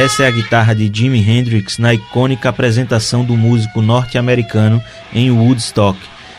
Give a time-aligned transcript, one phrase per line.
[0.00, 4.82] essa é a guitarra de Jimi Hendrix na icônica apresentação do músico norte-americano
[5.12, 5.98] em Woodstock.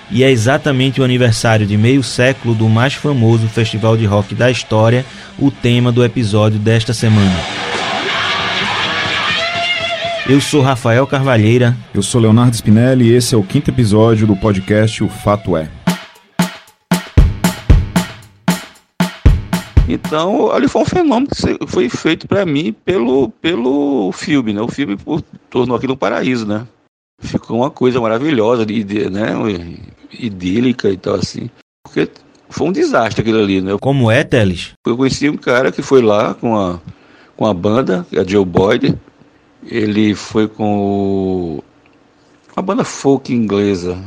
[0.09, 4.49] E é exatamente o aniversário de meio século do mais famoso festival de rock da
[4.49, 5.05] história,
[5.37, 7.39] o tema do episódio desta semana.
[10.27, 11.77] Eu sou Rafael Carvalheira.
[11.93, 15.80] Eu sou Leonardo Spinelli e esse é o quinto episódio do podcast O Fato É.
[20.11, 24.59] Então, ali foi um fenômeno que foi feito para mim pelo, pelo filme, né?
[24.59, 24.97] O filme
[25.49, 26.67] tornou aquilo um paraíso, né?
[27.17, 29.77] Ficou uma coisa maravilhosa, né?
[30.11, 31.49] idílica e tal, assim.
[31.81, 32.09] Porque
[32.49, 33.77] foi um desastre aquilo ali, né?
[33.79, 34.73] Como é, Teles?
[34.85, 36.81] Eu conheci um cara que foi lá com a,
[37.37, 38.93] com a banda, a Joe Boyd.
[39.65, 41.63] Ele foi com o,
[42.53, 43.97] uma banda folk inglesa.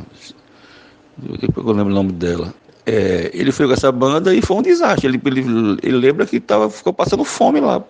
[1.57, 2.53] Eu lembro o nome dela.
[2.85, 5.07] É, ele foi com essa banda e foi um desastre.
[5.07, 5.41] Ele, ele,
[5.81, 7.83] ele lembra que tava, ficou passando fome lá.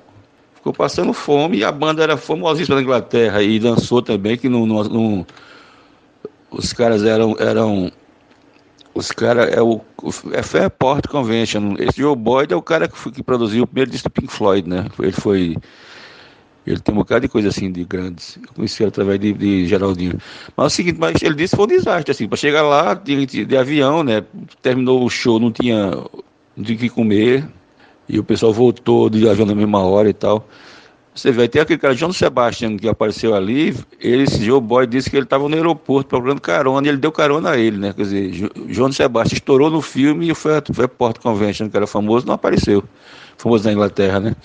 [0.55, 4.65] Ficou passando fome e a banda era famosíssima na Inglaterra e dançou também, que não,
[4.65, 5.27] não,
[6.49, 7.35] os caras eram.
[7.39, 7.91] eram
[8.93, 9.81] os caras é o
[10.31, 11.75] é Fairport Convention.
[11.77, 14.67] Esse Joe Boyd é o cara que, que produziu o primeiro disco do Pink Floyd,
[14.69, 14.87] né?
[14.97, 15.57] Ele foi
[16.65, 18.37] ele tem um bocado de coisa assim, de grandes.
[18.41, 20.17] Eu conheci através de, de Geraldinho.
[20.57, 22.93] Mas é o seguinte, mas ele disse que foi um desastre, assim, para chegar lá
[22.93, 24.23] de, de, de, avião, né?
[24.61, 25.91] Terminou o show, não tinha,
[26.57, 27.47] não tinha o que comer.
[28.09, 30.47] E o pessoal voltou de avião na mesma hora e tal.
[31.13, 35.09] Você vê, tem aquele cara, João Sebastião, que apareceu ali, ele, esse Joe Boy disse
[35.09, 37.93] que ele estava no aeroporto procurando carona, e ele deu carona a ele, né?
[37.93, 42.33] Quer dizer, João Sebastião estourou no filme e o Fairport Convention, que era famoso, não
[42.33, 42.83] apareceu.
[43.37, 44.35] Famoso na Inglaterra, né?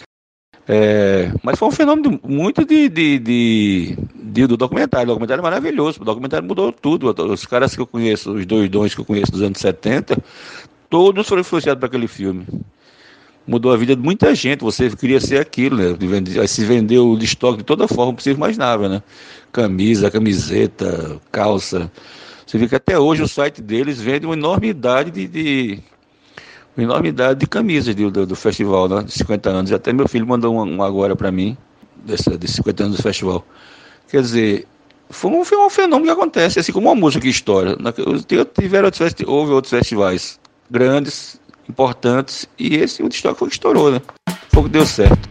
[0.73, 5.07] É, mas foi um fenômeno muito de, de, de, de, do documentário.
[5.07, 6.01] O documentário é maravilhoso.
[6.01, 7.13] O documentário mudou tudo.
[7.33, 10.17] Os caras que eu conheço, os dois dons que eu conheço dos anos 70,
[10.89, 12.47] todos foram influenciados por aquele filme.
[13.45, 14.61] Mudou a vida de muita gente.
[14.61, 16.47] Você queria ser aquilo, né?
[16.47, 19.03] Se vendeu de estoque de toda forma possível imaginável, né?
[19.51, 21.91] Camisa, camiseta, calça.
[22.47, 25.79] Você vê que até hoje o site deles vende uma enormidade de, de
[26.77, 29.73] uma enormidade de camisas do, do, do, festival, né, de 50 anos.
[29.73, 31.57] Até meu filho mandou uma, agora para mim,
[31.97, 33.45] desse, de 50 anos do festival.
[34.08, 34.67] Quer dizer,
[35.09, 37.77] foi um, foi um fenômeno que acontece, assim como uma música que estoura.
[38.59, 40.39] Tiveram outros, houve outros festivais
[40.70, 44.01] grandes, importantes, e esse o destaque foi que estourou, né?
[44.53, 45.29] Foi que deu certo.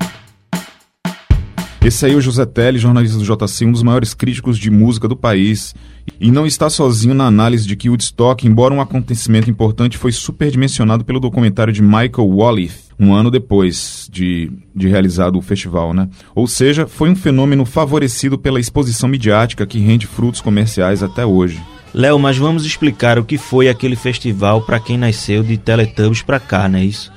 [1.82, 5.08] Esse aí é o José Telly, jornalista do JC, um dos maiores críticos de música
[5.08, 5.74] do país.
[6.20, 11.06] E não está sozinho na análise de que Woodstock, embora um acontecimento importante, foi superdimensionado
[11.06, 16.10] pelo documentário de Michael Wallith, um ano depois de, de realizado o festival, né?
[16.36, 21.62] Ou seja, foi um fenômeno favorecido pela exposição midiática que rende frutos comerciais até hoje.
[21.94, 26.40] Léo, mas vamos explicar o que foi aquele festival para quem nasceu de Teletubbies para
[26.40, 27.12] cá, não é isso?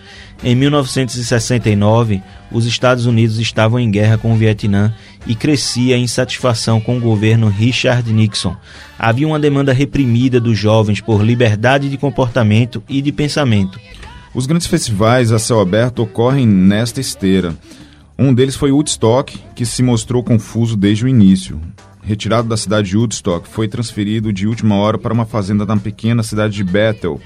[0.44, 2.20] Em 1969,
[2.50, 4.92] os Estados Unidos estavam em guerra com o Vietnã
[5.24, 8.56] e crescia a insatisfação com o governo Richard Nixon.
[8.98, 13.78] Havia uma demanda reprimida dos jovens por liberdade de comportamento e de pensamento.
[14.34, 17.54] Os grandes festivais a céu aberto ocorrem nesta esteira.
[18.18, 21.60] Um deles foi Woodstock, que se mostrou confuso desde o início.
[22.02, 26.24] Retirado da cidade de Woodstock, foi transferido de última hora para uma fazenda na pequena
[26.24, 27.20] cidade de Bethel,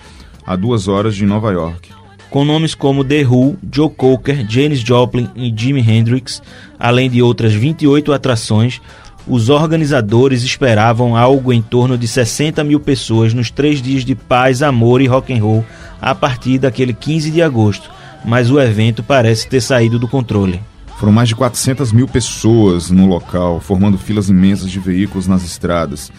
[0.46, 1.95] a duas horas de Nova York
[2.30, 6.42] com nomes como The Who, Joe Cocker, Janis Joplin e Jimi Hendrix,
[6.78, 8.80] além de outras 28 atrações,
[9.26, 14.62] os organizadores esperavam algo em torno de 60 mil pessoas nos três dias de paz,
[14.62, 15.64] amor e rock and roll
[16.00, 17.90] a partir daquele 15 de agosto,
[18.24, 20.60] mas o evento parece ter saído do controle.
[20.98, 26.10] Foram mais de 400 mil pessoas no local, formando filas imensas de veículos nas estradas.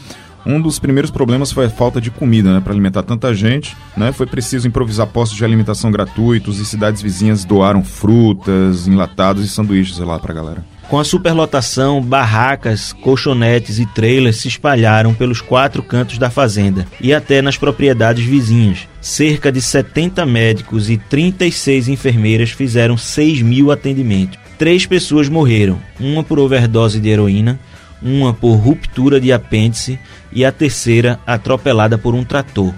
[0.50, 2.62] Um dos primeiros problemas foi a falta de comida, né?
[2.62, 4.14] Para alimentar tanta gente, né?
[4.14, 9.98] Foi preciso improvisar postos de alimentação gratuitos e cidades vizinhas doaram frutas, enlatados e sanduíches
[9.98, 10.66] lá para a galera.
[10.88, 17.14] Com a superlotação, barracas, colchonetes e trailers se espalharam pelos quatro cantos da fazenda e
[17.14, 18.88] até nas propriedades vizinhas.
[19.02, 24.40] Cerca de 70 médicos e 36 enfermeiras fizeram 6 mil atendimentos.
[24.58, 27.60] Três pessoas morreram, uma por overdose de heroína,
[28.02, 30.00] uma por ruptura de apêndice
[30.32, 32.74] e a terceira atropelada por um trator.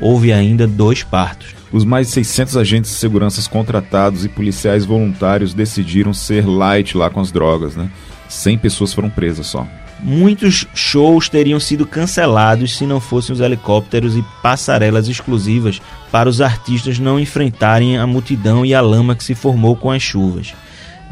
[0.00, 1.54] Houve ainda dois partos.
[1.72, 7.08] Os mais de 600 agentes de segurança contratados e policiais voluntários decidiram ser light lá
[7.08, 7.90] com as drogas, né?
[8.28, 9.66] 100 pessoas foram presas só.
[10.00, 15.80] Muitos shows teriam sido cancelados se não fossem os helicópteros e passarelas exclusivas
[16.10, 20.02] para os artistas não enfrentarem a multidão e a lama que se formou com as
[20.02, 20.54] chuvas.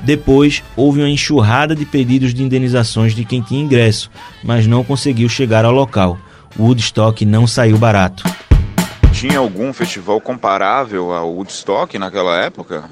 [0.04, 4.10] Depois, houve uma enxurrada de pedidos de indenizações de quem tinha ingresso,
[4.42, 6.18] mas não conseguiu chegar ao local.
[6.58, 8.24] O Woodstock não saiu barato.
[9.12, 12.84] Tinha algum festival comparável ao Woodstock naquela época?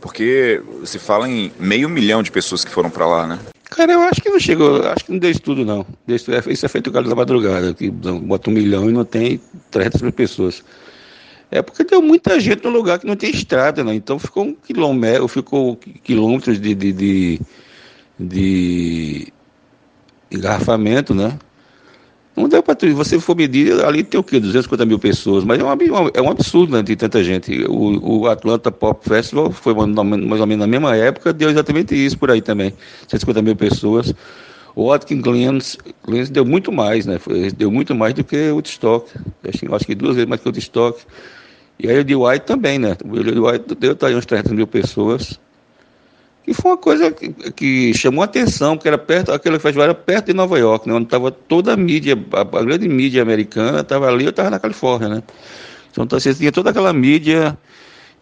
[0.00, 3.38] Porque se fala em meio milhão de pessoas que foram para lá, né?
[3.70, 5.84] Cara, eu acho que não chegou, acho que não deu isso tudo, não.
[6.06, 9.40] Isso é feito o cara da madrugada, que bota um milhão e não tem
[9.70, 10.62] 300 mil pessoas.
[11.54, 13.94] É porque deu muita gente no lugar que não tem estrada, né?
[13.94, 17.40] Então ficou um quilômetro, ficou quilômetros de, de, de,
[18.18, 19.32] de
[20.32, 21.38] engarrafamento, né?
[22.36, 24.40] Não deu para você for medir, ali tem o quê?
[24.40, 25.68] 250 mil pessoas, mas é um,
[26.12, 27.64] é um absurdo, né, de tanta gente.
[27.68, 29.96] O, o Atlanta Pop Festival foi mais
[30.40, 32.74] ou menos na mesma época, deu exatamente isso por aí também,
[33.06, 34.12] 150 mil pessoas.
[34.74, 35.58] O Watkins Glen
[36.32, 37.16] deu muito mais, né,
[37.56, 39.08] deu muito mais do que o Woodstock,
[39.48, 41.00] acho, acho que duas vezes mais que o Woodstock.
[41.78, 44.52] E aí o de White também, né, o de White deu tá aí uns 300
[44.52, 45.40] mil pessoas,
[46.46, 49.94] e foi uma coisa que, que chamou a atenção, porque era perto, aquele festival era
[49.94, 53.80] perto de Nova York, né, onde estava toda a mídia, a, a grande mídia americana
[53.80, 55.22] estava ali, eu estava na Califórnia, né?
[55.90, 57.56] Então você tinha toda aquela mídia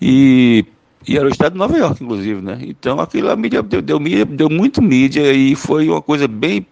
[0.00, 0.64] e,
[1.08, 2.58] e era o estado de Nova York, inclusive, né?
[2.62, 6.66] Então aquela mídia deu, deu, mídia, deu muito mídia e foi uma coisa bem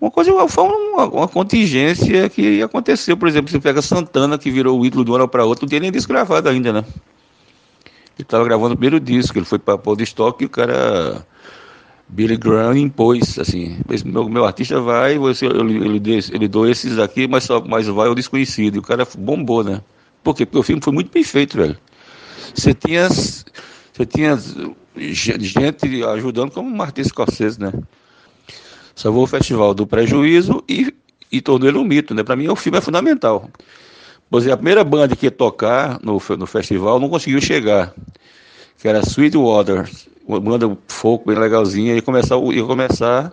[0.00, 4.78] uma coisa, foi uma, uma, contingência que aconteceu, por exemplo, você pega Santana, que virou
[4.78, 6.84] o ídolo de uma hora para outra, não tinha nem disco gravado ainda, né?
[8.18, 11.26] Ele estava gravando o primeiro disco, ele foi para Podstock e o cara.
[12.10, 17.28] Billy Graham impôs, assim, meu, meu artista vai, você, ele, ele, ele dou esses aqui,
[17.28, 18.76] mas, só, mas vai o desconhecido.
[18.76, 19.82] E o cara bombou, né?
[20.24, 20.46] Por quê?
[20.46, 21.76] Porque o filme foi muito bem feito, velho.
[22.54, 24.38] Você tinha, você tinha
[24.96, 27.72] gente ajudando como Martin Scorsese, né?
[28.98, 30.92] Salvou o festival do prejuízo e,
[31.30, 32.24] e tornou ele um mito, né?
[32.24, 33.48] Para mim, o filme é fundamental.
[34.28, 37.94] Por exemplo, a primeira banda que ia tocar no, no festival não conseguiu chegar,
[38.76, 39.88] que era Sweetwater,
[40.26, 43.32] uma banda folk bem legalzinha, ia começar, ia começar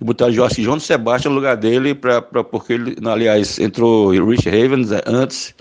[0.00, 4.48] e botar Josh John Sebastian no lugar dele, pra, pra, porque ele, aliás, entrou Rich
[4.48, 5.52] Havens é, antes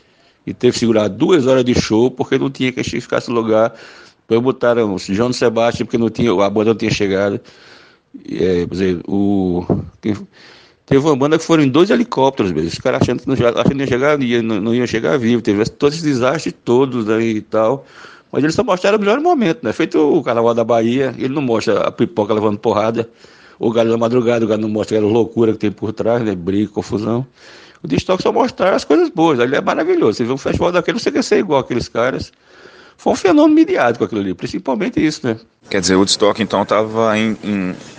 [0.46, 3.74] e teve que segurar duas horas de show porque não tinha que ficar esse lugar.
[4.22, 7.42] Depois botaram o John Sebastian porque não tinha, a banda não tinha chegado.
[8.30, 9.66] É, dizer, o,
[10.86, 12.70] Teve uma banda que foram em dois helicópteros, mesmo.
[12.70, 15.42] os caras achando que não, achando que ia chegar, não, não iam chegar vivo.
[15.42, 17.86] Teve todos esses desastres todos aí e tal.
[18.32, 19.74] Mas eles só mostraram o melhor momento, né?
[19.74, 23.10] Feito o Carnaval da Bahia, ele não mostra a pipoca levando porrada,
[23.58, 26.36] o galho da madrugada, o galho não mostra aquela loucura que tem por trás, né?
[26.36, 27.26] Briga, confusão.
[27.82, 30.18] O Destock só mostra as coisas boas, ele é maravilhoso.
[30.18, 32.32] Você vê um festival daquele, você quer ser igual aqueles caras
[32.98, 35.38] foi um fenômeno midiático aquilo ali, principalmente isso, né?
[35.70, 37.36] Quer dizer, o Woodstock então estava é,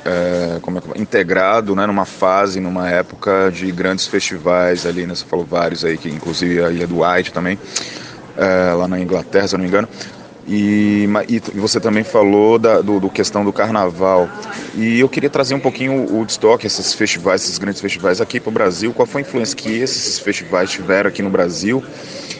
[0.04, 5.14] é, integrado né, numa fase, numa época de grandes festivais ali, né?
[5.14, 7.58] Você falou vários aí, que inclusive a Ilha do White também,
[8.36, 9.88] é, lá na Inglaterra, se eu não me engano.
[10.48, 14.28] E, e você também falou da do, do, questão do carnaval.
[14.76, 18.50] E eu queria trazer um pouquinho o Woodstock, esses festivais, esses grandes festivais aqui para
[18.50, 18.92] o Brasil.
[18.92, 21.82] Qual foi a influência que esses festivais tiveram aqui no Brasil?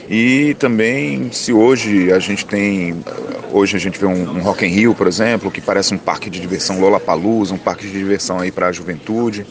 [0.08, 3.05] E também se hoje a gente tem,
[3.50, 6.31] hoje a gente vê um, um Rock in Rio, por exemplo, que parece um parque
[6.31, 9.44] de diversão Lollapalooza, um parque de diversão aí para a juventude,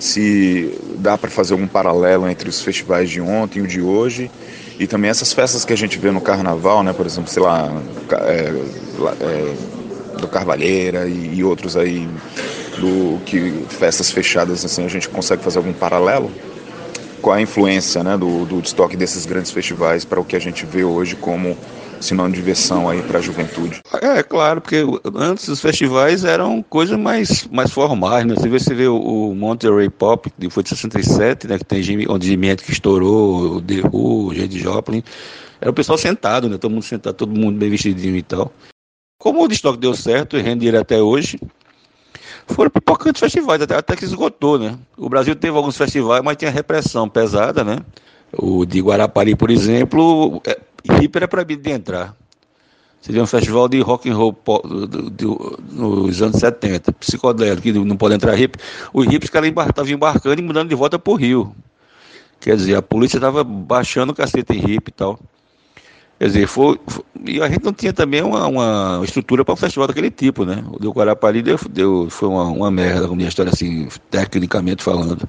[0.00, 4.30] se dá para fazer algum paralelo entre os festivais de ontem e o de hoje,
[4.80, 7.72] e também essas festas que a gente vê no carnaval, né, por exemplo, sei lá,
[8.22, 8.52] é,
[9.20, 9.54] é,
[10.20, 12.08] do Carvalheira e, e outros aí,
[12.78, 16.32] do que festas fechadas assim, a gente consegue fazer algum paralelo?
[17.24, 20.66] Qual a influência né, do, do estoque desses grandes festivais para o que a gente
[20.66, 21.56] vê hoje como
[21.98, 23.80] sinal de diversão aí para a juventude.
[24.02, 28.34] É, claro, porque antes os festivais eram coisas mais, mais formais, né?
[28.34, 31.56] Você vê, você vê o, Monterey Pop, que foi de 67, né?
[31.56, 35.02] Que tem Jimmy, onde Jimmy Hendrix estourou, o The Who, Jade Joplin.
[35.62, 36.58] Era o pessoal sentado, né?
[36.58, 38.52] Todo mundo sentado, todo mundo bem vestidinho e tal.
[39.18, 41.38] Como o estoque deu certo e rende ele até hoje,
[42.46, 44.78] foram pipocando festivais, até, até que esgotou, né?
[44.96, 47.78] O Brasil teve alguns festivais, mas tinha repressão pesada, né?
[48.32, 50.58] O de Guarapari, por exemplo, é,
[51.02, 52.14] hiper é proibido de entrar.
[53.00, 54.34] Seria um festival de rock and roll
[55.70, 58.58] nos anos 70, psicodélico, que não pode entrar hip.
[58.94, 61.54] Os caras estavam embarcando e mudando de volta para o Rio.
[62.40, 65.20] Quer dizer, a polícia estava baixando o cacete em hip e tal.
[66.18, 69.56] Quer dizer, foi, foi, e a gente não tinha também uma, uma estrutura para um
[69.56, 70.64] festival daquele tipo, né?
[70.72, 75.28] O do Guarapari deu, deu, foi uma, uma merda, com minha história assim, tecnicamente falando.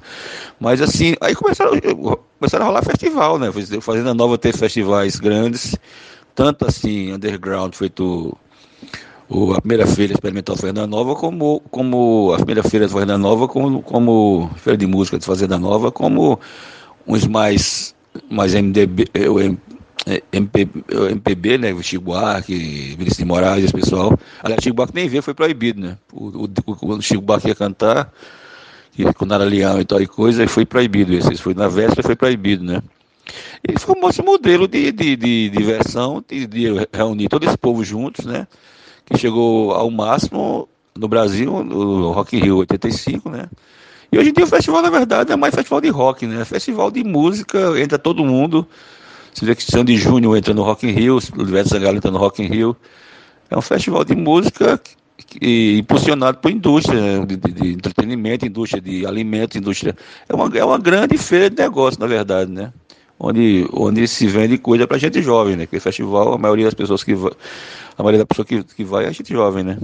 [0.60, 1.72] Mas assim, aí começaram,
[2.38, 3.50] começaram a rolar festival, né?
[3.80, 5.74] Fazenda Nova teve festivais grandes,
[6.34, 8.36] tanto assim, underground, feito
[9.28, 13.48] o, a primeira feira experimental Fazenda Nova, como, como a primeira feira de Fazenda Nova,
[13.48, 16.38] como, como feira de música de Fazenda Nova, como
[17.06, 17.94] uns mais,
[18.30, 19.28] mais MDB, é,
[20.32, 21.82] MPB, MPB, né?
[21.82, 22.54] Chico Buarque,
[22.96, 24.16] Vinícius de Moraes, esse pessoal.
[24.42, 25.98] Aliás, Chico Buarque nem veio, foi proibido, né?
[26.12, 28.12] O, o, o Chico Buarque ia cantar,
[28.96, 31.12] e quando era leão e tal e coisa, foi proibido.
[31.12, 32.80] Esse foi na véspera, foi proibido, né?
[33.66, 38.24] Ele foi um modelo de, de, de diversão, de, de reunir todo esse povo juntos,
[38.24, 38.46] né?
[39.04, 43.48] Que chegou ao máximo no Brasil, no Rock in Rio 85, né?
[44.10, 46.44] E hoje em dia o festival, na verdade, é mais festival de rock, né?
[46.44, 48.66] Festival de música, entra todo mundo.
[49.36, 52.42] Você vê que Sandy Júnior entra no Rock in Rio, Silvestre Zangalo entra no Rock
[52.42, 52.74] in Rio.
[53.50, 54.80] É um festival de música
[55.42, 57.26] impulsionado por indústria né?
[57.26, 59.94] de, de, de, entretenimento, indústria de alimentos, indústria.
[60.26, 62.72] É uma, é uma grande feira de negócio, na verdade, né?
[63.20, 65.64] Onde, onde se vende coisa para gente jovem, né?
[65.64, 67.32] Aquele festival, a maioria das pessoas que vai,
[67.98, 69.78] a maioria da pessoa que, que vai é gente jovem, né?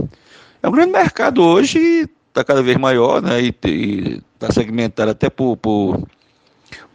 [0.62, 3.38] É um grande mercado hoje está cada vez maior, né?
[3.42, 3.54] E
[4.34, 6.08] está segmentado até por, por,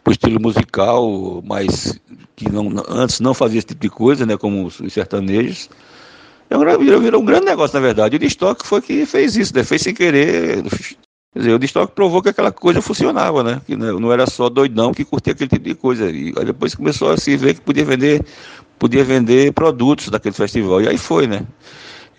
[0.02, 2.00] por, estilo musical, mas
[2.36, 4.36] que não, antes não fazia esse tipo de coisa, né?
[4.36, 5.68] Como os sertanejos.
[6.50, 8.16] É um, virou, virou um grande negócio, na verdade.
[8.16, 9.64] O Destock foi que fez isso, né?
[9.64, 10.62] Fez sem querer.
[11.32, 13.60] Quer dizer, o Destock provou que aquela coisa funcionava, né?
[13.66, 16.10] Que não era só doidão que curtia aquele tipo de coisa.
[16.10, 18.24] E aí depois começou a se ver que podia vender,
[18.78, 20.80] podia vender produtos daquele festival.
[20.80, 21.46] E aí foi, né?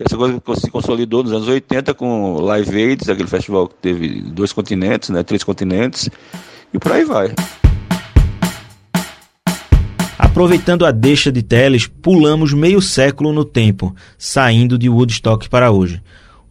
[0.00, 4.50] Essa coisa se consolidou nos anos 80 com Live Aids, aquele festival que teve dois
[4.50, 6.08] continentes, né, três continentes,
[6.72, 7.34] e por aí vai.
[10.22, 16.02] Aproveitando a deixa de Teles, pulamos meio século no tempo, saindo de Woodstock para hoje.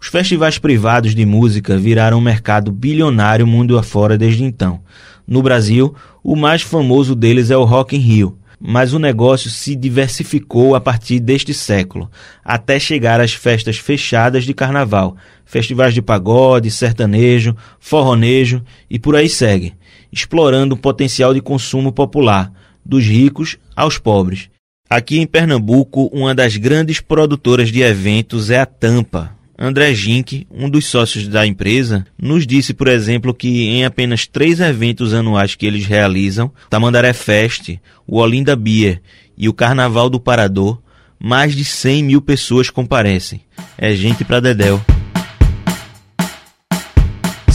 [0.02, 4.82] Os festivais privados de música viraram um mercado bilionário mundo afora desde então.
[5.26, 9.76] No Brasil, o mais famoso deles é o Rock in Rio, mas o negócio se
[9.76, 12.10] diversificou a partir deste século,
[12.44, 19.30] até chegar às festas fechadas de carnaval, festivais de pagode, sertanejo, forronejo e por aí
[19.30, 19.76] segue,
[20.12, 22.52] explorando o potencial de consumo popular,
[22.90, 24.50] dos ricos aos pobres.
[24.90, 30.70] Aqui em Pernambuco, uma das grandes produtoras de eventos é a Tampa, André Gink, um
[30.70, 35.66] dos sócios da empresa, nos disse, por exemplo, que em apenas três eventos anuais que
[35.66, 37.78] eles realizam, Tamandaré Fest,
[38.08, 39.02] o Olinda Beer
[39.38, 40.82] e o Carnaval do Parador,
[41.20, 43.42] mais de 100 mil pessoas comparecem.
[43.78, 44.82] É gente pra dedéu.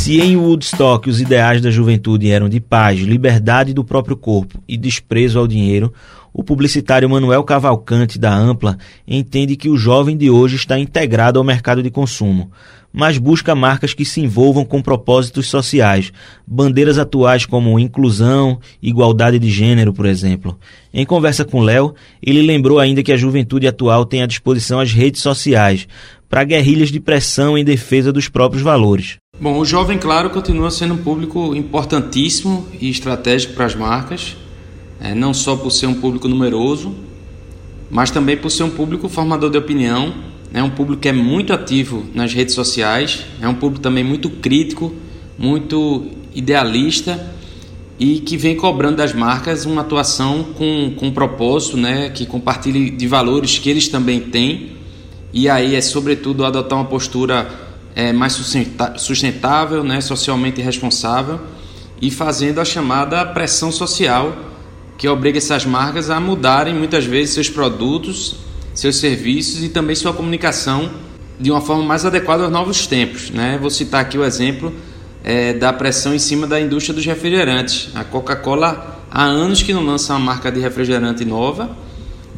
[0.04, 4.76] Se em Woodstock os ideais da juventude eram de paz, liberdade do próprio corpo e
[4.76, 5.94] desprezo ao dinheiro,
[6.30, 8.76] o publicitário Manuel Cavalcante, da Ampla,
[9.08, 12.52] entende que o jovem de hoje está integrado ao mercado de consumo,
[12.92, 16.12] mas busca marcas que se envolvam com propósitos sociais,
[16.46, 20.58] bandeiras atuais como inclusão, igualdade de gênero, por exemplo.
[20.92, 24.92] Em conversa com Léo, ele lembrou ainda que a juventude atual tem à disposição as
[24.92, 25.88] redes sociais
[26.28, 29.23] para guerrilhas de pressão em defesa dos próprios valores.
[29.40, 34.36] Bom, o jovem, claro, continua sendo um público importantíssimo e estratégico para as marcas
[35.00, 36.94] é, não só por ser um público numeroso,
[37.90, 40.14] mas também por ser um público formador de opinião,
[40.52, 44.30] é um público que é muito ativo nas redes sociais, é um público também muito
[44.30, 44.94] crítico,
[45.36, 47.34] muito idealista
[47.98, 52.90] e que vem cobrando das marcas uma atuação com, com um propósito, né, que compartilhe
[52.90, 54.74] de valores que eles também têm.
[55.32, 57.63] E aí é sobretudo adotar uma postura
[57.94, 58.32] é, mais
[58.96, 61.40] sustentável, né, socialmente responsável
[62.00, 64.36] e fazendo a chamada pressão social
[64.96, 68.36] que obriga essas marcas a mudarem muitas vezes seus produtos,
[68.74, 70.90] seus serviços e também sua comunicação
[71.38, 73.30] de uma forma mais adequada aos novos tempos.
[73.30, 73.58] Né?
[73.60, 74.72] Vou citar aqui o exemplo
[75.22, 77.90] é, da pressão em cima da indústria dos refrigerantes.
[77.94, 81.76] A Coca-Cola há anos que não lança uma marca de refrigerante nova,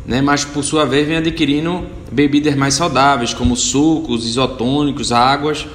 [0.06, 0.22] né?
[0.22, 5.66] mas por sua vez vem adquirindo bebidas mais saudáveis, como sucos, isotônicos, águas.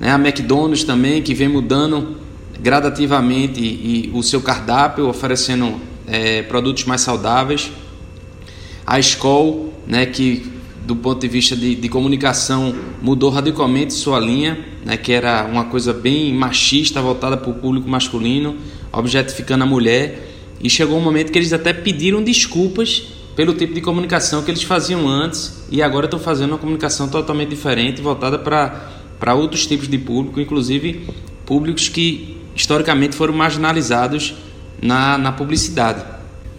[0.00, 0.10] Né?
[0.10, 2.16] A McDonald's também, que vem mudando
[2.58, 7.70] gradativamente e, e o seu cardápio, oferecendo é, produtos mais saudáveis.
[8.86, 10.50] A Skol, né, que
[10.86, 15.64] do ponto de vista de, de, comunicação mudou radicalmente sua linha, né, que era uma
[15.64, 18.56] coisa bem machista, voltada para o público masculino,
[18.92, 20.32] objetificando a mulher.
[20.60, 24.62] E chegou um momento que eles até pediram desculpas pelo tipo de comunicação que eles
[24.62, 29.98] faziam antes e agora estão fazendo uma comunicação totalmente diferente, voltada para, outros tipos de
[29.98, 31.06] público, inclusive
[31.44, 34.34] públicos que historicamente foram marginalizados
[34.82, 36.02] na, na publicidade.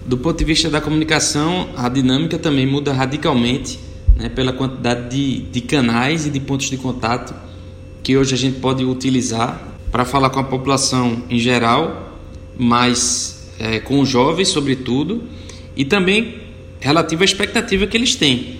[0.05, 3.79] Do ponto de vista da comunicação, a dinâmica também muda radicalmente
[4.15, 7.33] né, pela quantidade de, de canais e de pontos de contato
[8.03, 9.59] que hoje a gente pode utilizar
[9.91, 12.13] para falar com a população em geral,
[12.57, 15.23] mas é, com os jovens, sobretudo,
[15.75, 16.46] e também
[16.79, 18.57] relativo à expectativa que eles têm.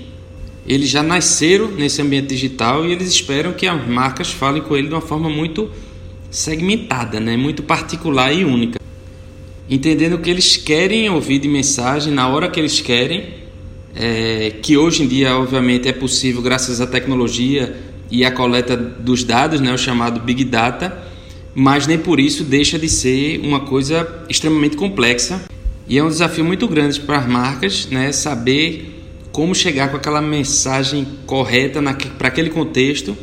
[0.67, 4.87] Eles já nasceram nesse ambiente digital e eles esperam que as marcas falem com ele
[4.87, 5.71] de uma forma muito
[6.29, 7.37] segmentada, né?
[7.37, 8.77] muito particular e única
[9.69, 13.25] entendendo que eles querem ouvir de mensagem na hora que eles querem,
[13.95, 17.75] é, que hoje em dia, obviamente, é possível graças à tecnologia
[18.09, 21.05] e à coleta dos dados, né, o chamado Big Data,
[21.53, 25.43] mas nem por isso deixa de ser uma coisa extremamente complexa
[25.89, 28.93] E é um desafio muito grande para as marcas, né, saber
[29.31, 31.81] como chegar com aquela mensagem correta
[32.17, 33.15] para aquele contexto.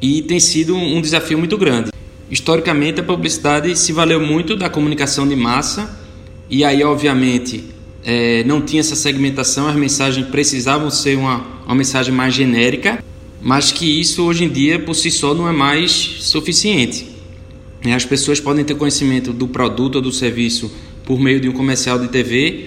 [0.00, 1.90] E tem sido um desafio muito grande.
[2.30, 5.98] Historicamente, a publicidade se valeu muito da comunicação de massa,
[6.50, 7.64] e aí, obviamente,
[8.04, 13.02] é, não tinha essa segmentação, as mensagens precisavam ser uma, uma mensagem mais genérica,
[13.40, 15.90] mas que isso hoje em dia, por si só, não é mais
[16.20, 17.08] suficiente.
[17.84, 20.70] As pessoas podem ter conhecimento do produto ou do serviço
[21.10, 22.66] por meio de um comercial de TV,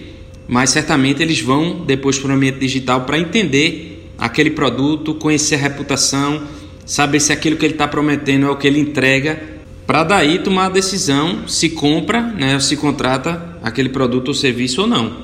[0.50, 5.59] mas certamente eles vão depois para o ambiente digital para entender aquele produto, conhecer a
[5.59, 6.43] reputação,
[6.85, 9.41] saber se aquilo que ele está prometendo é o que ele entrega,
[9.88, 14.81] para daí tomar a decisão se compra, né, ou se contrata aquele produto ou serviço
[14.81, 15.15] ou não.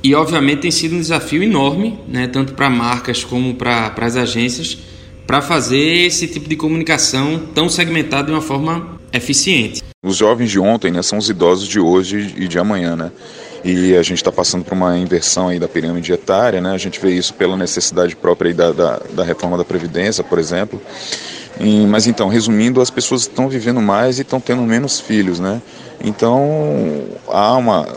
[0.00, 4.78] E obviamente tem sido um desafio enorme, né, tanto para marcas como para as agências,
[5.26, 9.82] para fazer esse tipo de comunicação tão segmentada de uma forma eficiente.
[10.04, 13.10] Os jovens de ontem né, são os idosos de hoje e de amanhã, né?
[13.64, 16.72] E a gente está passando por uma inversão aí da pirâmide etária, né?
[16.72, 20.78] A gente vê isso pela necessidade própria da, da, da reforma da Previdência, por exemplo.
[21.58, 25.62] E, mas então, resumindo, as pessoas estão vivendo mais e estão tendo menos filhos, né?
[26.04, 27.88] Então, há uma,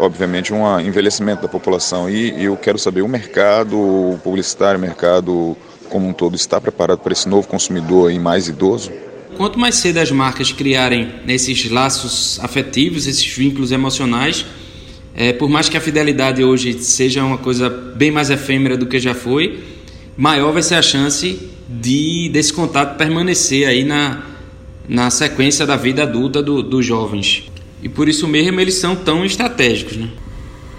[0.00, 5.56] obviamente, um envelhecimento da população e, e eu quero saber, o mercado publicitário, o mercado
[5.88, 8.90] como um todo, está preparado para esse novo consumidor aí mais idoso?
[9.40, 14.44] Quanto mais cedo as marcas criarem esses laços afetivos, esses vínculos emocionais,
[15.14, 18.98] é, por mais que a fidelidade hoje seja uma coisa bem mais efêmera do que
[18.98, 19.60] já foi,
[20.14, 24.24] maior vai ser a chance de desse contato permanecer aí na,
[24.86, 27.44] na sequência da vida adulta do, dos jovens.
[27.82, 29.96] E por isso mesmo eles são tão estratégicos.
[29.96, 30.10] Né?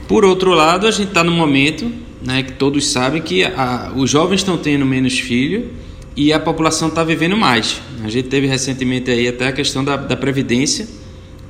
[0.08, 1.91] Por outro lado, a gente está no momento
[2.22, 5.63] né, que todos sabem que a, os jovens estão tendo menos filhos
[6.15, 7.82] e a população está vivendo mais.
[8.03, 10.88] A gente teve recentemente aí até a questão da, da Previdência,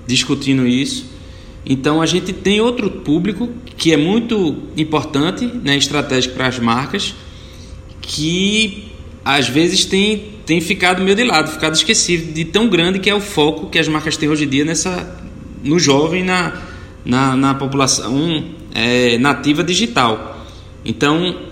[0.06, 1.06] discutindo isso.
[1.66, 7.16] Então a gente tem outro público que é muito importante, né, estratégico para as marcas,
[8.02, 8.92] que
[9.24, 13.16] às vezes tem, tem ficado meio de lado, ficado esquecido de tão grande que é
[13.16, 15.16] o foco que as marcas têm hoje em dia nessa,
[15.64, 16.62] no jovem, na,
[17.06, 20.46] na, na população é, nativa digital.
[20.84, 21.51] Então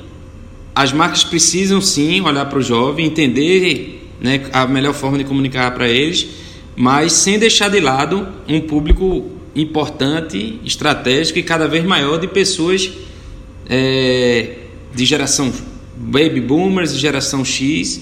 [0.76, 5.72] as marcas precisam sim olhar para o jovem, entender né, a melhor forma de comunicar
[5.74, 6.28] para eles,
[6.76, 12.90] mas sem deixar de lado um público importante, estratégico e cada vez maior de pessoas
[13.70, 14.58] é,
[14.94, 15.52] de geração
[15.96, 18.02] baby boomers, geração X,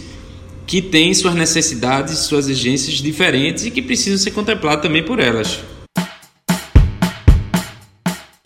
[0.68, 5.60] que têm suas necessidades, suas exigências diferentes e que precisam ser contempladas também por elas.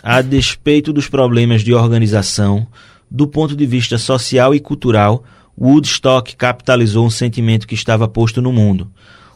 [0.03, 2.67] A despeito dos problemas de organização,
[3.11, 5.25] do ponto de vista social e cultural,
[5.59, 8.89] Woodstock capitalizou um sentimento que estava posto no mundo.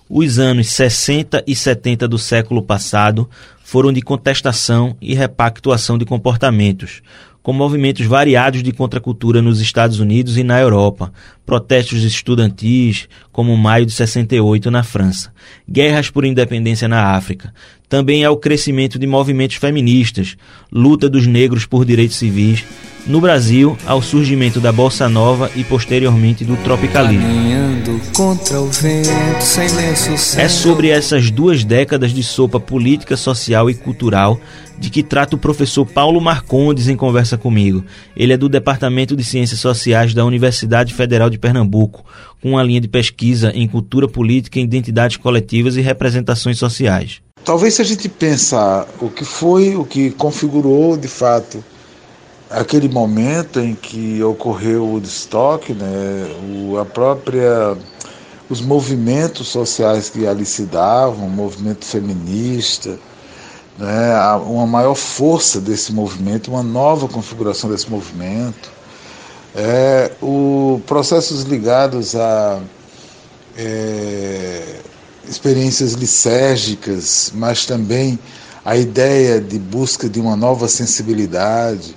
[0.09, 3.29] Os anos 60 e 70 do século passado
[3.63, 7.01] foram de contestação e repactuação de comportamentos,
[7.45, 11.11] com movimentos variados de contracultura nos Estados Unidos e na Europa,
[11.45, 15.33] protestos estudantis, como o Maio de 68 na França,
[15.69, 17.53] guerras por independência na África.
[17.87, 20.35] Também há o crescimento de movimentos feministas,
[20.71, 22.63] luta dos negros por direitos civis,
[23.07, 27.27] no Brasil, ao surgimento da bossa nova e posteriormente do tropicalismo.
[30.37, 34.39] É sobre essas duas décadas de sopa política, social e cultural
[34.77, 37.85] de que trata o professor Paulo Marcondes em conversa comigo.
[38.17, 42.03] Ele é do Departamento de Ciências Sociais da Universidade Federal de Pernambuco,
[42.41, 47.24] com uma linha de pesquisa em cultura política, identidades coletivas e representações sociais.
[47.45, 51.63] Talvez se a gente pensar o que foi, o que configurou de fato
[52.49, 57.77] aquele momento em que ocorreu o Woodstock, né, o, a própria
[58.49, 62.97] os movimentos sociais que ali se davam, o movimento feminista,
[63.77, 64.15] né,
[64.47, 68.71] uma maior força desse movimento, uma nova configuração desse movimento,
[69.55, 72.59] é, o processos ligados a
[73.55, 74.79] é,
[75.29, 78.19] experiências licérgicas, mas também
[78.63, 81.95] a ideia de busca de uma nova sensibilidade,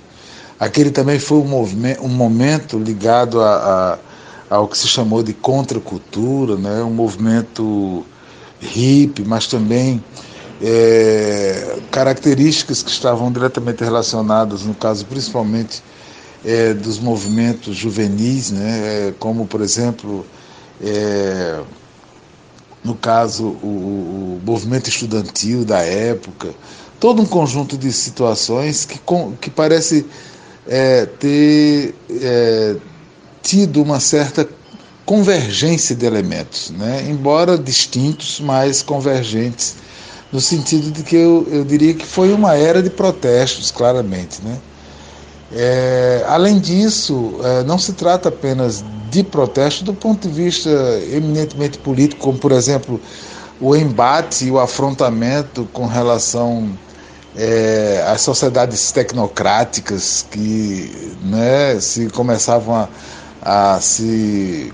[0.59, 1.55] Aquele também foi um,
[2.01, 3.97] um momento ligado a,
[4.49, 6.83] a, ao que se chamou de contracultura, né?
[6.83, 8.05] um movimento
[8.59, 10.03] hippie, mas também
[10.61, 15.81] é, características que estavam diretamente relacionadas, no caso principalmente
[16.43, 19.07] é, dos movimentos juvenis, né?
[19.07, 20.25] É, como por exemplo,
[20.81, 21.61] é,
[22.83, 26.49] no caso, o, o, movimento estudantil da época,
[26.99, 28.99] todo um conjunto de situações que,
[29.41, 30.05] que parece
[30.67, 32.75] é, ter é,
[33.41, 34.47] tido uma certa
[35.05, 37.05] convergência de elementos, né?
[37.09, 39.75] embora distintos, mas convergentes
[40.31, 44.41] no sentido de que eu, eu diria que foi uma era de protestos, claramente.
[44.43, 44.57] Né?
[45.51, 50.69] É, além disso, é, não se trata apenas de protesto do ponto de vista
[51.11, 53.01] eminentemente político, como, por exemplo,
[53.59, 56.69] o embate e o afrontamento com relação
[57.35, 62.87] é, às sociedades tecnocráticas que né, se começavam
[63.41, 64.71] a, a se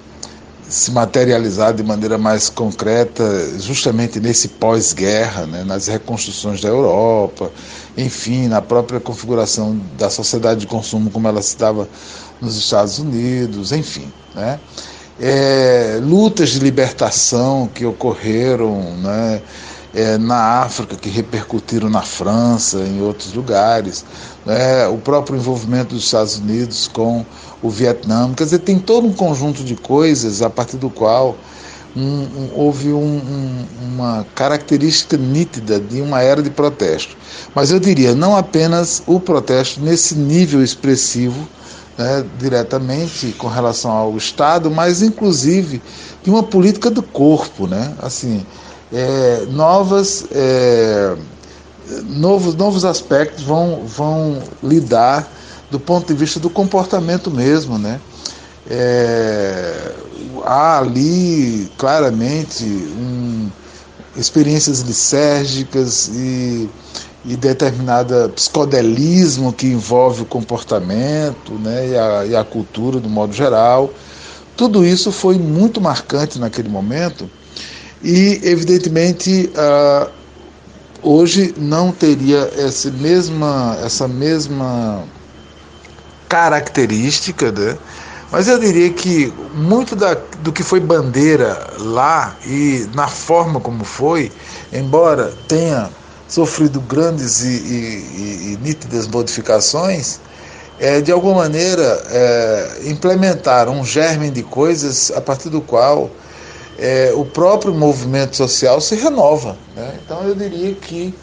[0.68, 3.24] se materializar de maneira mais concreta
[3.60, 7.52] justamente nesse pós-guerra, né, nas reconstruções da Europa,
[7.98, 11.88] enfim, na própria configuração da sociedade de consumo como ela se estava
[12.42, 14.12] nos Estados Unidos, enfim.
[14.34, 14.60] Né,
[15.20, 19.42] é, lutas de libertação que ocorreram né,
[19.94, 24.04] é, na África, que repercutiram na França, em outros lugares,
[24.46, 27.26] né, o próprio envolvimento dos Estados Unidos com
[27.66, 28.32] o Vietnã.
[28.34, 31.36] Quer dizer, tem todo um conjunto de coisas a partir do qual
[31.96, 37.16] um, um, houve um, uma característica nítida de uma era de protesto.
[37.56, 41.48] Mas eu diria, não apenas o protesto nesse nível expressivo,
[41.98, 45.82] né, diretamente com relação ao Estado, mas inclusive
[46.22, 47.94] de uma política do corpo, né?
[48.02, 48.46] Assim,
[48.92, 51.16] é, novas, é,
[52.04, 55.32] novos, novos aspectos vão, vão lidar
[55.76, 58.00] do ponto de vista do comportamento mesmo, né?
[58.70, 59.92] É,
[60.46, 63.50] há ali claramente um,
[64.16, 66.70] experiências lisérgicas e,
[67.26, 73.34] e determinada psicodelismo que envolve o comportamento né, e, a, e a cultura do modo
[73.34, 73.94] geral.
[74.56, 77.30] Tudo isso foi muito marcante naquele momento
[78.02, 80.10] e, evidentemente, uh,
[81.04, 85.04] hoje não teria essa mesma, essa mesma
[86.28, 87.78] característica, né?
[88.32, 93.84] mas eu diria que muito da, do que foi bandeira lá e na forma como
[93.84, 94.32] foi,
[94.74, 95.90] embora tenha
[96.28, 100.20] sofrido grandes e, e, e nítidas modificações,
[100.80, 106.10] é, de alguma maneira é, implementar um germe de coisas a partir do qual
[106.78, 109.58] é, o próprio movimento social se renova.
[109.76, 110.00] Né?
[110.04, 111.14] Então eu diria que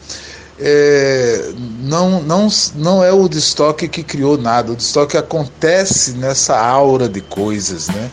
[0.65, 7.09] é, não, não, não é o destoque que criou nada, o destoque acontece nessa aura
[7.09, 8.11] de coisas, né?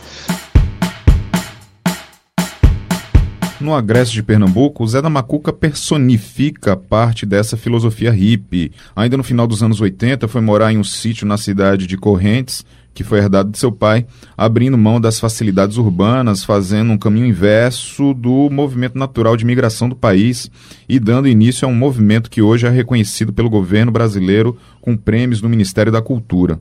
[3.60, 8.72] No Agreste de Pernambuco, Zé da Macuca personifica parte dessa filosofia hippie.
[8.96, 12.64] Ainda no final dos anos 80, foi morar em um sítio na cidade de Correntes,
[12.92, 18.12] que foi herdado de seu pai, abrindo mão das facilidades urbanas, fazendo um caminho inverso
[18.14, 20.50] do movimento natural de migração do país
[20.88, 25.40] e dando início a um movimento que hoje é reconhecido pelo governo brasileiro com prêmios
[25.40, 26.60] do Ministério da Cultura.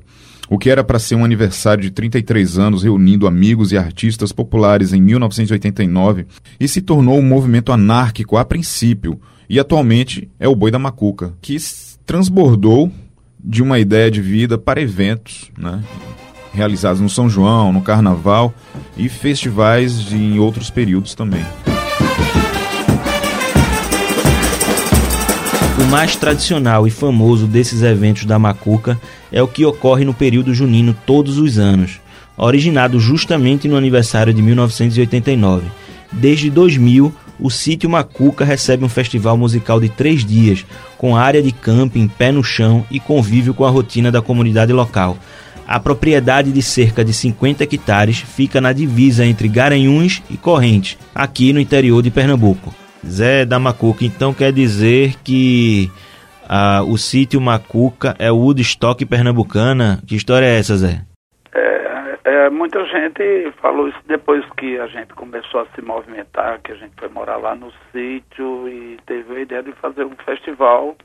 [0.49, 4.93] O que era para ser um aniversário de 33 anos reunindo amigos e artistas populares
[4.93, 6.25] em 1989
[6.59, 11.33] e se tornou um movimento anárquico a princípio e atualmente é o Boi da Macuca,
[11.41, 11.55] que
[12.05, 12.91] transbordou
[13.43, 15.83] de uma ideia de vida para eventos, né?
[16.53, 18.53] Realizados no São João, no Carnaval
[18.97, 21.45] e festivais em outros períodos também.
[25.79, 28.99] O mais tradicional e famoso desses eventos da Macuca
[29.31, 31.99] é o que ocorre no período junino todos os anos,
[32.37, 35.67] originado justamente no aniversário de 1989.
[36.11, 40.65] Desde 2000, o sítio Macuca recebe um festival musical de três dias,
[40.97, 45.17] com área de camping, pé no chão e convívio com a rotina da comunidade local.
[45.71, 51.53] A propriedade de cerca de 50 hectares fica na divisa entre Garanhuns e Correntes, aqui
[51.53, 52.73] no interior de Pernambuco.
[53.05, 55.91] Zé da Macuca, então quer dizer que
[56.49, 60.01] ah, o sítio Macuca é o Woodstock pernambucana?
[60.07, 61.01] Que história é essa, Zé?
[61.53, 66.75] É, muita gente falou isso depois que a gente começou a se movimentar, que a
[66.77, 70.95] gente foi morar lá no sítio e teve a ideia de fazer um festival.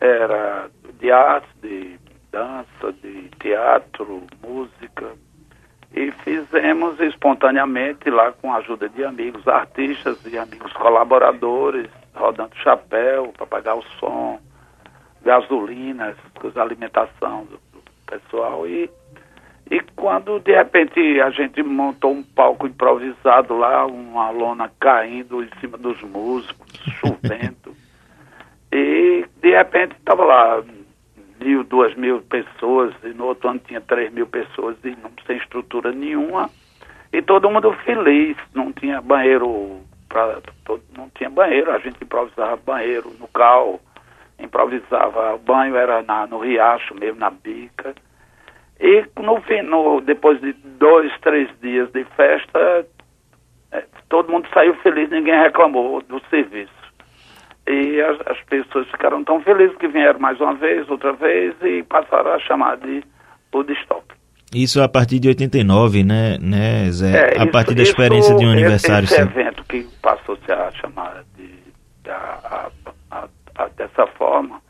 [0.00, 0.68] Era
[1.00, 1.98] de arte, de
[2.30, 5.12] dança, de teatro, música.
[5.92, 13.32] E fizemos espontaneamente lá com a ajuda de amigos artistas e amigos colaboradores, rodando chapéu
[13.36, 14.40] para pagar o som,
[15.22, 18.66] gasolina, coisas, alimentação do, do pessoal.
[18.68, 18.88] E
[19.70, 25.48] e quando de repente a gente montou um palco improvisado lá, uma lona caindo em
[25.60, 27.76] cima dos músicos, chovendo.
[28.72, 30.60] e de repente estava lá
[31.40, 35.36] mil, duas mil pessoas, e no outro ano tinha três mil pessoas e não sem
[35.36, 36.50] estrutura nenhuma.
[37.12, 42.56] E todo mundo feliz, não tinha banheiro, pra, todo, não tinha banheiro, a gente improvisava
[42.56, 43.80] banheiro no carro,
[44.38, 47.94] improvisava, o banho era na, no riacho mesmo, na bica.
[48.78, 52.86] E no, no, depois de dois, três dias de festa,
[53.72, 56.79] é, todo mundo saiu feliz, ninguém reclamou do serviço.
[57.70, 61.84] E as, as, pessoas ficaram tão felizes que vieram mais uma vez, outra vez, e
[61.84, 63.04] passaram a chamar de
[63.54, 64.04] Woodstock.
[64.52, 67.12] Isso a partir de 89, né, né Zé?
[67.12, 69.04] É, a isso, partir da experiência de um aniversário.
[69.04, 71.46] Esse, esse evento que passou-se a chamar de,
[72.02, 72.70] de a,
[73.12, 74.60] a, a, dessa forma,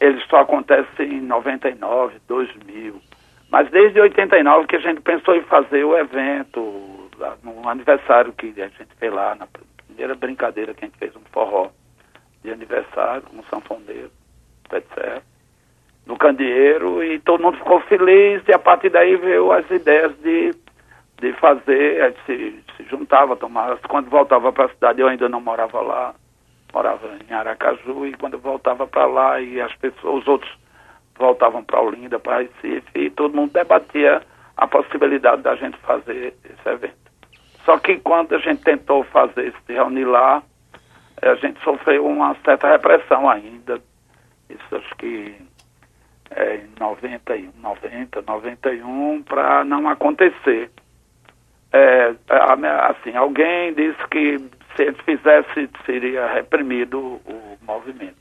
[0.00, 3.02] ele só acontece em 99, 2000.
[3.50, 7.10] Mas desde 89 que a gente pensou em fazer o evento,
[7.42, 9.46] no aniversário que a gente fez lá, na
[9.86, 11.68] primeira brincadeira que a gente fez um forró
[12.44, 14.10] de aniversário, um sanfoneiro,
[14.70, 15.22] etc.
[16.06, 20.54] No candeeiro, e todo mundo ficou feliz, e a partir daí veio as ideias de,
[21.18, 25.28] de fazer, a gente se, se juntava, tomava, quando voltava para a cidade, eu ainda
[25.28, 26.14] não morava lá,
[26.72, 30.52] morava em Aracaju, e quando eu voltava para lá, e as pessoas, os outros
[31.16, 34.20] voltavam para Olinda, para Recife, e todo mundo debatia
[34.56, 37.04] a possibilidade da gente fazer esse evento.
[37.64, 40.42] Só que quando a gente tentou fazer, se reunir lá,
[41.24, 43.80] a gente sofreu uma certa repressão ainda.
[44.48, 45.34] Isso acho que
[46.30, 50.70] é, em 90, 90 91, para não acontecer.
[51.72, 52.14] É,
[52.90, 54.38] assim, alguém disse que
[54.76, 58.14] se ele fizesse, seria reprimido o movimento.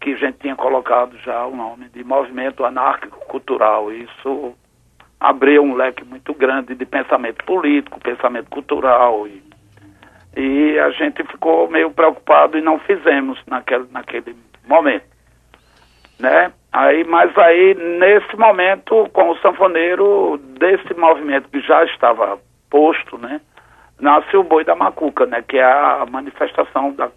[0.00, 3.92] Que a gente tinha colocado já o nome de Movimento Anárquico Cultural.
[3.92, 4.54] Isso
[5.20, 9.51] abriu um leque muito grande de pensamento político, pensamento cultural e
[10.36, 15.04] e a gente ficou meio preocupado e não fizemos naquele, naquele momento,
[16.18, 16.52] né?
[16.72, 22.38] Aí, mas aí, nesse momento, com o sanfoneiro desse movimento que já estava
[22.70, 23.40] posto, né?
[24.00, 25.42] Nasce o Boi da Macuca, né?
[25.46, 27.10] Que é a manifestação da,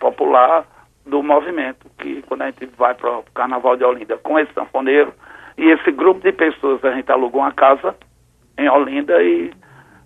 [0.00, 0.64] popular
[1.04, 5.12] do movimento, que quando a gente vai para o Carnaval de Olinda com esse sanfoneiro
[5.58, 7.94] e esse grupo de pessoas, a gente alugou uma casa
[8.56, 9.52] em Olinda e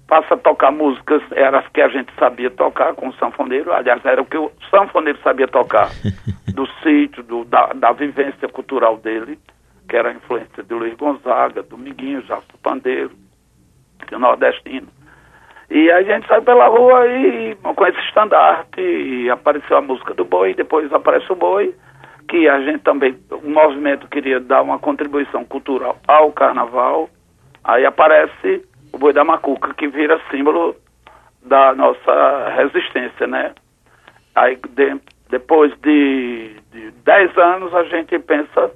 [0.06, 4.04] passa a tocar músicas, eram as que a gente sabia tocar com o sanfoneiro, aliás,
[4.04, 5.90] era o que o sanfoneiro sabia tocar,
[6.54, 9.38] do sítio, do, da, da vivência cultural dele,
[9.88, 13.12] que era a influência de Luiz Gonzaga, do Miguinho, Jasto Pandeiro,
[14.08, 14.88] do nordestino.
[15.68, 20.24] E a gente sai pela rua e com esse estandarte, e apareceu a música do
[20.24, 21.74] boi, depois aparece o boi,
[22.28, 27.08] que a gente também, o movimento queria dar uma contribuição cultural ao carnaval,
[27.64, 28.64] aí aparece
[28.96, 30.74] o boi da macuca, que vira símbolo
[31.42, 33.54] da nossa resistência, né?
[34.34, 38.70] Aí, de, depois de, de 10 anos, a gente pensa,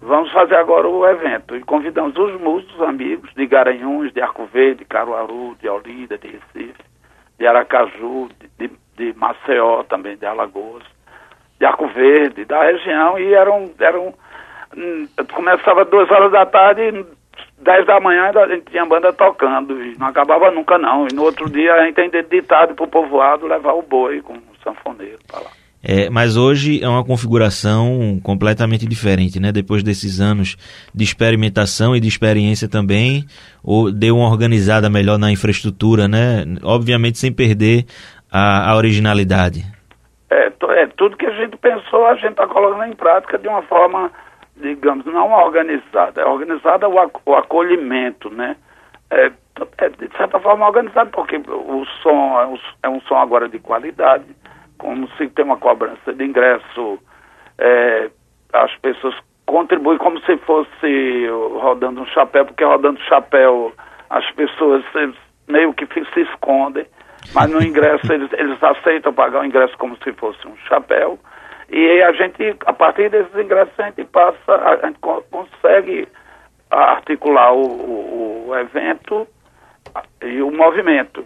[0.00, 1.56] vamos fazer agora o evento.
[1.56, 6.28] E convidamos os músicos, amigos de Garanhuns, de Arco Verde, de Caruaru, de Olinda, de
[6.28, 6.84] Recife,
[7.38, 10.84] de Aracaju, de, de, de Maceió também, de Alagoas,
[11.58, 14.14] de Arco Verde, da região, e eram, eram
[14.76, 17.06] hum, começava duas horas da tarde
[17.64, 21.06] 10 da manhã a gente tinha banda tocando e não acabava nunca não.
[21.08, 24.34] E no outro dia a gente ainda ditado para o povoado levar o boi com
[24.34, 25.50] o sanfoneiro para lá.
[25.86, 29.52] É, mas hoje é uma configuração completamente diferente, né?
[29.52, 30.56] Depois desses anos
[30.94, 33.26] de experimentação e de experiência também,
[33.62, 36.44] ou deu uma organizada melhor na infraestrutura, né?
[36.62, 37.84] Obviamente sem perder
[38.32, 39.62] a, a originalidade.
[40.30, 43.60] É, é, tudo que a gente pensou, a gente está colocando em prática de uma
[43.62, 44.10] forma
[44.56, 46.22] digamos, não organizada.
[46.22, 48.56] É organizada o, acolhimento, né?
[49.10, 49.30] É,
[49.78, 53.58] é, de certa forma organizado, porque o som é um, é um, som agora de
[53.58, 54.24] qualidade,
[54.78, 56.98] como se tem uma cobrança de ingresso,
[57.58, 58.10] é,
[58.52, 59.14] as pessoas
[59.46, 61.26] contribuem como se fosse
[61.60, 63.72] rodando um chapéu, porque rodando chapéu
[64.10, 64.84] as pessoas
[65.46, 66.86] meio que se escondem,
[67.34, 71.18] mas no ingresso eles, eles aceitam pagar o ingresso como se fosse um chapéu.
[71.68, 76.08] E a gente, a partir desses ingressos, a gente passa, a gente consegue
[76.70, 79.26] articular o, o, o evento
[80.22, 81.24] e o movimento,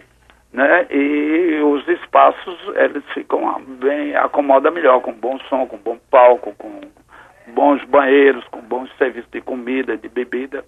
[0.53, 0.87] né?
[0.89, 6.81] E os espaços, eles ficam bem, acomoda melhor, com bom som, com bom palco, com
[7.47, 10.63] bons banheiros, com bons serviços de comida, de bebida.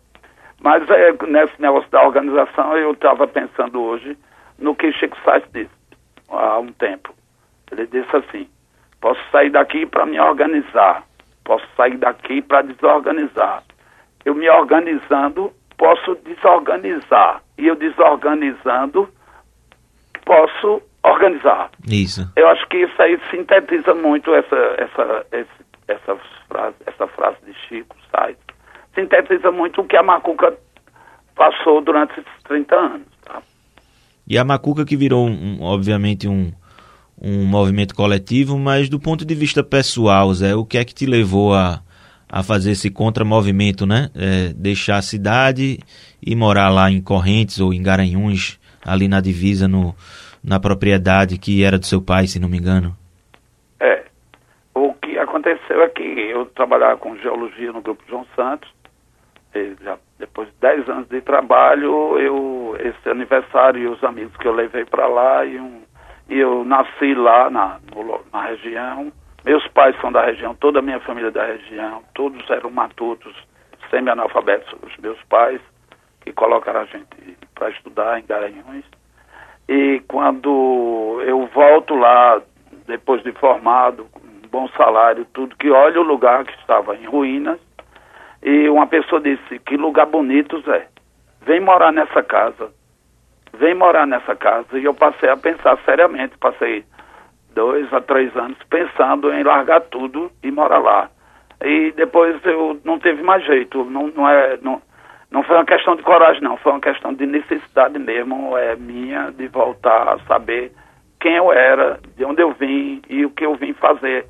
[0.62, 4.18] Mas é, nesse negócio da organização, eu estava pensando hoje
[4.60, 5.70] no que Chico Sainz disse
[6.30, 7.14] há um tempo.
[7.72, 8.48] Ele disse assim,
[9.02, 11.04] Posso sair daqui para me organizar.
[11.44, 13.64] Posso sair daqui para desorganizar.
[14.24, 17.42] Eu me organizando, posso desorganizar.
[17.58, 19.10] E eu desorganizando,
[20.24, 21.72] posso organizar.
[21.88, 22.32] Isso.
[22.36, 25.50] Eu acho que isso aí sintetiza muito essa, essa, essa,
[25.88, 26.16] essa,
[26.48, 28.38] frase, essa frase de Chico Sainz.
[28.94, 30.56] Sintetiza muito o que a Macuca
[31.36, 33.08] passou durante esses 30 anos.
[33.26, 33.42] Tá?
[34.28, 36.52] E a Macuca que virou, um, obviamente, um,
[37.22, 41.06] um movimento coletivo, mas do ponto de vista pessoal, Zé, o que é que te
[41.06, 41.82] levou a,
[42.28, 44.10] a fazer esse contramovimento, né?
[44.16, 45.80] É, deixar a cidade
[46.26, 49.96] e morar lá em Correntes ou em Garanhuns, ali na divisa, no,
[50.44, 52.98] na propriedade que era do seu pai, se não me engano?
[53.80, 54.04] É,
[55.22, 58.70] aconteceu é que eu trabalhava com geologia no Grupo João Santos,
[59.82, 64.54] já depois de 10 anos de trabalho, eu, esse aniversário e os amigos que eu
[64.54, 65.81] levei para lá, e, um,
[66.39, 67.80] eu nasci lá na,
[68.32, 69.12] na região.
[69.44, 73.36] Meus pais são da região, toda a minha família é da região, todos eram matutos,
[73.89, 75.60] semi-analfabetos, os meus pais,
[76.22, 78.86] que colocaram a gente para estudar em Garanhuns.
[79.67, 82.41] E quando eu volto lá,
[82.88, 87.06] depois de formado, com um bom salário, tudo, que olha o lugar que estava em
[87.06, 87.60] ruínas,
[88.44, 90.88] e uma pessoa disse, que lugar bonito, Zé.
[91.41, 92.72] Vem morar nessa casa.
[93.54, 94.78] Vem morar nessa casa.
[94.78, 96.84] E eu passei a pensar seriamente, passei
[97.54, 101.10] dois a três anos pensando em largar tudo e morar lá.
[101.64, 103.84] E depois eu não teve mais jeito.
[103.86, 104.82] Não, não, é, não,
[105.30, 106.58] não foi uma questão de coragem, não.
[106.58, 110.72] Foi uma questão de necessidade mesmo, é minha, de voltar a saber
[111.20, 114.26] quem eu era, de onde eu vim e o que eu vim fazer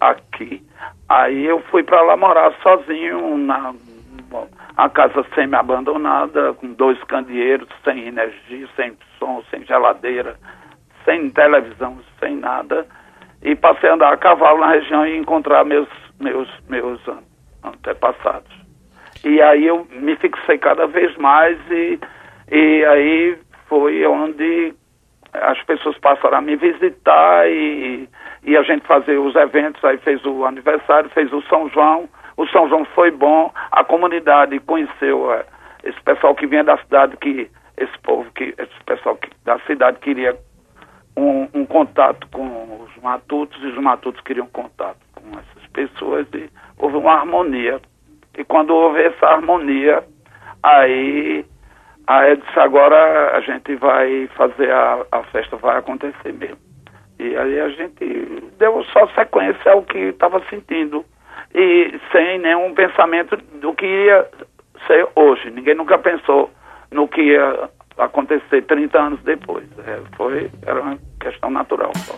[0.00, 0.62] aqui.
[1.08, 3.72] Aí eu fui para lá morar sozinho na
[4.76, 10.36] a casa semi-abandonada, com dois candeeiros, sem energia, sem som, sem geladeira,
[11.04, 12.86] sem televisão, sem nada.
[13.42, 15.88] E passei a andar a cavalo na região e encontrar meus,
[16.20, 17.00] meus, meus
[17.62, 18.52] antepassados.
[19.24, 21.98] E aí eu me fixei cada vez mais e,
[22.50, 24.74] e aí foi onde
[25.32, 28.08] as pessoas passaram a me visitar e,
[28.44, 32.46] e a gente fazia os eventos, aí fez o aniversário, fez o São João, o
[32.48, 35.44] São João foi bom, a comunidade conheceu é,
[35.84, 39.98] esse pessoal que vinha da cidade, que esse povo, que esse pessoal que, da cidade
[40.00, 40.36] queria
[41.16, 46.50] um, um, contato com os matutos e os matutos queriam contato com essas pessoas e
[46.78, 47.80] houve uma harmonia.
[48.36, 50.02] E quando houve essa harmonia,
[50.62, 51.44] aí
[52.06, 56.58] a Edson agora a gente vai fazer a, a festa, vai acontecer mesmo.
[57.18, 61.04] E aí a gente deu só sequência ao que estava sentindo
[61.54, 64.26] e sem nenhum pensamento do que ia
[64.86, 65.50] ser hoje.
[65.50, 66.50] Ninguém nunca pensou
[66.90, 67.68] no que ia
[67.98, 69.64] acontecer 30 anos depois.
[69.86, 72.16] É, foi, era uma questão natural só.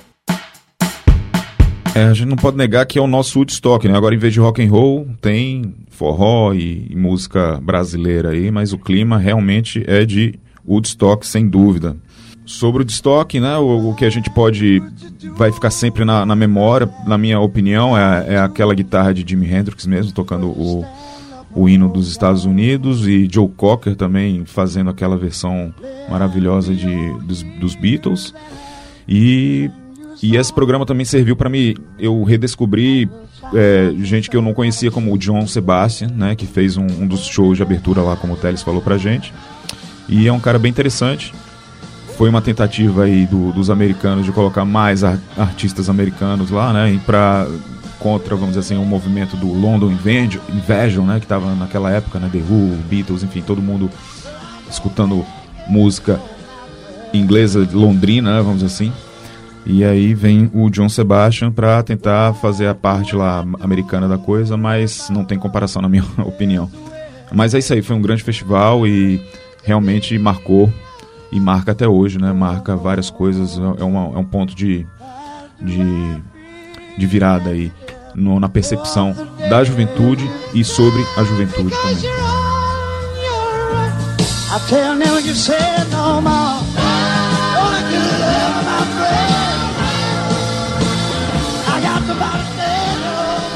[1.95, 3.97] É, a gente não pode negar que é o nosso Woodstock, né?
[3.97, 8.75] Agora, em vez de rock and roll, tem forró e, e música brasileira aí, mas
[8.75, 11.97] o clima realmente é de Woodstock, sem dúvida.
[12.47, 14.81] Sobre o Woodstock, né, o, o, que a gente pode,
[15.35, 19.53] vai ficar sempre na, na memória, na minha opinião, é, é, aquela guitarra de Jimi
[19.53, 20.85] Hendrix mesmo, tocando o,
[21.53, 25.75] o hino dos Estados Unidos, e Joe Cocker também fazendo aquela versão
[26.09, 28.33] maravilhosa de, dos, dos Beatles.
[29.09, 29.71] E
[30.23, 33.09] e esse programa também serviu para me eu redescobrir
[33.55, 37.07] é, gente que eu não conhecia como o John Sebastian, né, que fez um, um,
[37.07, 39.33] dos shows de abertura lá, como o Teles falou pra gente.
[40.09, 41.35] E é um cara bem interessante.
[42.17, 46.99] Foi uma tentativa aí do, dos americanos de colocar mais ar, artistas americanos lá, né,
[47.05, 47.47] para
[47.99, 52.19] contra, vamos dizer assim, o um movimento do London Invasion, né, que estava naquela época,
[52.19, 53.91] né, The Who, Beatles, enfim, todo mundo
[54.71, 55.25] escutando
[55.69, 56.21] música
[57.13, 58.93] inglesa londrina, né, vamos dizer assim.
[59.67, 64.57] E aí vem o John Sebastian para tentar fazer a parte lá americana da coisa,
[64.57, 66.71] mas não tem comparação na minha opinião.
[67.33, 69.21] Mas é isso aí, foi um grande festival e
[69.65, 70.73] realmente marcou
[71.31, 72.33] e marca até hoje, né?
[72.33, 74.87] Marca várias coisas, é, uma, é um ponto de,
[75.61, 76.23] de,
[76.97, 77.73] de virada aí
[78.15, 79.15] no, na percepção
[79.51, 82.11] da juventude e sobre a juventude também.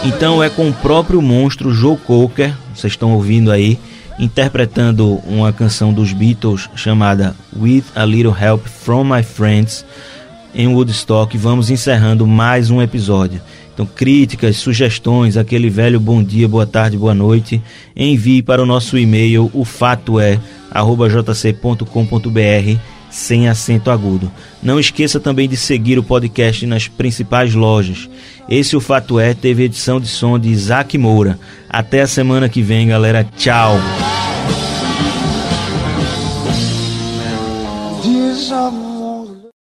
[0.05, 3.79] Então é com o próprio monstro Joe Cocker, vocês estão ouvindo aí,
[4.21, 9.85] interpretando uma canção dos Beatles chamada With a Little Help from My Friends
[10.55, 11.37] em Woodstock.
[11.39, 13.41] Vamos encerrando mais um episódio.
[13.73, 17.63] Então, críticas, sugestões, aquele velho bom dia, boa tarde, boa noite,
[17.97, 20.39] envie para o nosso e-mail o fato é
[20.71, 21.81] jc.com.br
[23.11, 24.31] sem acento agudo.
[24.63, 28.09] Não esqueça também de seguir o podcast nas principais lojas.
[28.49, 31.39] Esse o fato é teve edição de som de Isaac Moura.
[31.69, 33.27] Até a semana que vem, galera.
[33.37, 33.79] Tchau.